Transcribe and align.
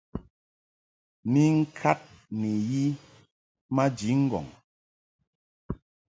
Ni 1.31 1.43
ŋkad 1.57 1.99
ni 2.39 2.51
yi 2.69 2.83
maji 3.75 4.11
ŋgɔŋ. 4.23 4.45